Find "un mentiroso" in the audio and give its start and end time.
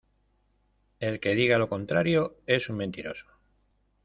2.69-3.27